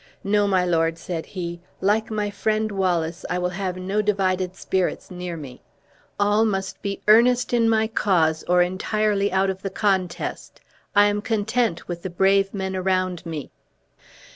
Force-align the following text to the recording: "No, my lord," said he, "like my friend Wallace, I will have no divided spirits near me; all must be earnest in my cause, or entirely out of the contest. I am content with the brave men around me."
"No, 0.23 0.47
my 0.47 0.65
lord," 0.65 0.97
said 0.97 1.27
he, 1.27 1.61
"like 1.79 2.09
my 2.09 2.31
friend 2.31 2.71
Wallace, 2.71 3.23
I 3.29 3.37
will 3.37 3.51
have 3.51 3.75
no 3.77 4.01
divided 4.01 4.55
spirits 4.55 5.11
near 5.11 5.37
me; 5.37 5.61
all 6.19 6.43
must 6.43 6.81
be 6.81 7.03
earnest 7.07 7.53
in 7.53 7.69
my 7.69 7.85
cause, 7.85 8.41
or 8.47 8.63
entirely 8.63 9.31
out 9.31 9.51
of 9.51 9.61
the 9.61 9.69
contest. 9.69 10.59
I 10.95 11.05
am 11.05 11.21
content 11.21 11.87
with 11.87 12.01
the 12.01 12.09
brave 12.09 12.51
men 12.51 12.75
around 12.75 13.27
me." 13.27 13.51